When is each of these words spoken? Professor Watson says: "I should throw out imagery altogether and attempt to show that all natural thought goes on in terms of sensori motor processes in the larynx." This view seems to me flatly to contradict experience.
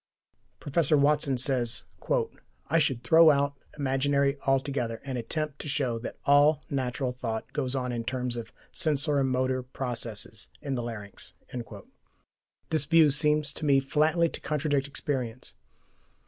Professor 0.59 0.97
Watson 0.97 1.37
says: 1.37 1.83
"I 2.71 2.79
should 2.79 3.03
throw 3.03 3.29
out 3.29 3.53
imagery 3.77 4.35
altogether 4.47 4.99
and 5.05 5.15
attempt 5.15 5.59
to 5.59 5.69
show 5.69 5.99
that 5.99 6.17
all 6.25 6.63
natural 6.71 7.11
thought 7.11 7.53
goes 7.53 7.75
on 7.75 7.91
in 7.91 8.03
terms 8.03 8.35
of 8.35 8.51
sensori 8.73 9.23
motor 9.23 9.61
processes 9.61 10.47
in 10.59 10.73
the 10.73 10.81
larynx." 10.81 11.33
This 12.71 12.85
view 12.85 13.11
seems 13.11 13.53
to 13.53 13.63
me 13.63 13.79
flatly 13.79 14.27
to 14.29 14.41
contradict 14.41 14.87
experience. 14.87 15.53